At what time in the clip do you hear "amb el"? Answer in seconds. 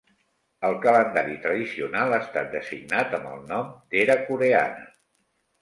3.19-3.47